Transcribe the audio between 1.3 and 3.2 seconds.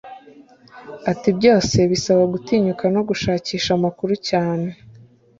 “Byose bisaba gutinyuka no